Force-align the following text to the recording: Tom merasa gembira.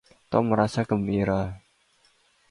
Tom 0.31 0.43
merasa 0.51 0.81
gembira. 0.89 1.39